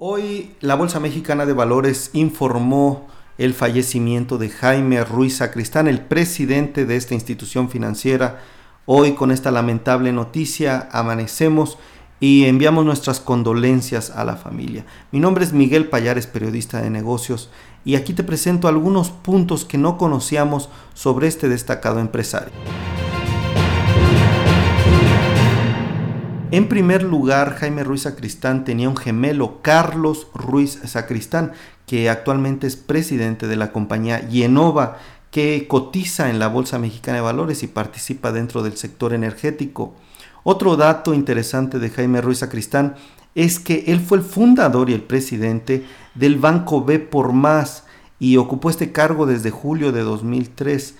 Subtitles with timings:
[0.00, 6.86] Hoy la Bolsa Mexicana de Valores informó el fallecimiento de Jaime Ruiz Sacristán, el presidente
[6.86, 8.38] de esta institución financiera.
[8.86, 11.78] Hoy con esta lamentable noticia amanecemos
[12.20, 14.86] y enviamos nuestras condolencias a la familia.
[15.10, 17.50] Mi nombre es Miguel Payares, periodista de negocios,
[17.84, 22.52] y aquí te presento algunos puntos que no conocíamos sobre este destacado empresario.
[26.50, 31.52] En primer lugar, Jaime Ruiz Sacristán tenía un gemelo, Carlos Ruiz Sacristán,
[31.86, 34.96] que actualmente es presidente de la compañía Yenova,
[35.30, 39.94] que cotiza en la Bolsa Mexicana de Valores y participa dentro del sector energético.
[40.42, 42.94] Otro dato interesante de Jaime Ruiz Sacristán
[43.34, 45.84] es que él fue el fundador y el presidente
[46.14, 47.84] del Banco B por Más
[48.18, 50.94] y ocupó este cargo desde julio de 2003.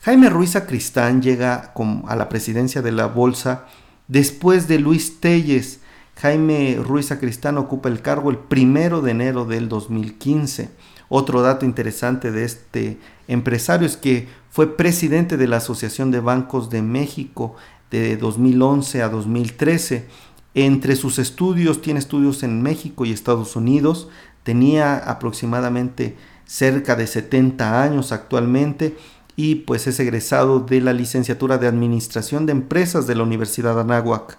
[0.00, 1.72] Jaime Ruiz Sacristán llega
[2.08, 3.66] a la presidencia de la Bolsa
[4.08, 5.80] Después de Luis Telles,
[6.16, 10.70] Jaime Ruiz Sacristán ocupa el cargo el primero de enero del 2015.
[11.08, 16.70] Otro dato interesante de este empresario es que fue presidente de la Asociación de Bancos
[16.70, 17.56] de México
[17.90, 20.06] de 2011 a 2013.
[20.54, 24.08] Entre sus estudios, tiene estudios en México y Estados Unidos.
[24.42, 28.96] Tenía aproximadamente cerca de 70 años actualmente
[29.36, 34.38] y pues es egresado de la licenciatura de Administración de Empresas de la Universidad Anáhuac.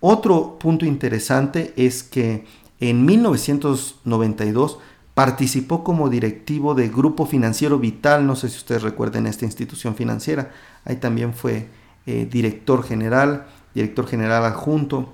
[0.00, 2.44] Otro punto interesante es que
[2.80, 4.78] en 1992
[5.14, 10.50] participó como directivo de Grupo Financiero Vital, no sé si ustedes recuerden esta institución financiera,
[10.84, 11.68] ahí también fue
[12.06, 15.12] eh, director general, director general adjunto,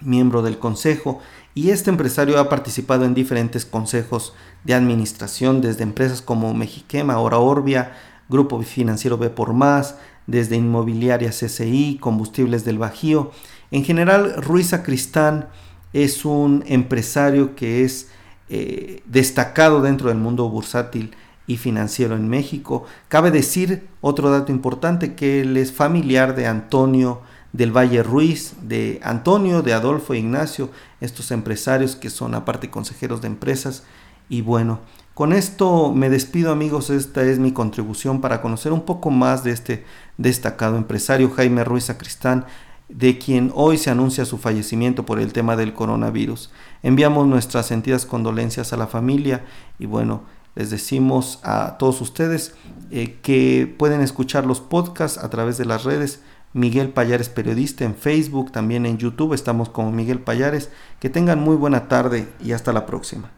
[0.00, 1.20] miembro del consejo,
[1.54, 7.38] y este empresario ha participado en diferentes consejos de administración, desde empresas como Mexiquema, ahora
[7.38, 7.96] Orbia,
[8.28, 13.32] Grupo Financiero B por Más, desde Inmobiliaria CCI, Combustibles del Bajío.
[13.70, 15.48] En general, Ruiz Sacristán
[15.92, 18.08] es un empresario que es
[18.48, 21.14] eh, destacado dentro del mundo bursátil
[21.46, 22.84] y financiero en México.
[23.08, 27.22] Cabe decir otro dato importante que él es familiar de Antonio
[27.52, 33.22] del Valle Ruiz, de Antonio, de Adolfo e Ignacio, estos empresarios que son aparte consejeros
[33.22, 33.84] de empresas.
[34.28, 34.80] Y bueno,
[35.18, 39.50] con esto me despido amigos, esta es mi contribución para conocer un poco más de
[39.50, 39.84] este
[40.16, 42.46] destacado empresario Jaime Ruiz Sacristán,
[42.88, 46.52] de quien hoy se anuncia su fallecimiento por el tema del coronavirus.
[46.84, 49.44] Enviamos nuestras sentidas condolencias a la familia
[49.80, 50.22] y bueno,
[50.54, 52.54] les decimos a todos ustedes
[52.92, 56.22] eh, que pueden escuchar los podcasts a través de las redes.
[56.52, 60.70] Miguel Payares Periodista en Facebook, también en YouTube estamos como Miguel Payares.
[61.00, 63.32] Que tengan muy buena tarde y hasta la próxima.